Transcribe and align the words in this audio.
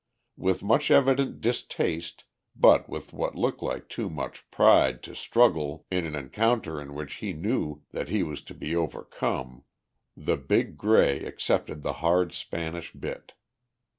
With 0.35 0.63
much 0.63 0.89
evident 0.89 1.41
distaste 1.41 2.23
but 2.55 2.89
with 2.89 3.13
what 3.13 3.35
looked 3.35 3.61
like 3.61 3.87
too 3.87 4.09
much 4.09 4.49
pride 4.49 5.03
to 5.03 5.13
struggle 5.13 5.85
in 5.91 6.07
an 6.07 6.15
encounter 6.15 6.81
in 6.81 6.95
which 6.95 7.17
he 7.17 7.33
knew 7.33 7.83
that 7.91 8.09
he 8.09 8.23
was 8.23 8.41
to 8.45 8.55
be 8.55 8.75
overcome, 8.75 9.63
the 10.17 10.37
big 10.37 10.75
grey 10.75 11.23
accepted 11.23 11.83
the 11.83 11.93
hard 12.01 12.33
Spanish 12.33 12.91
bit. 12.93 13.33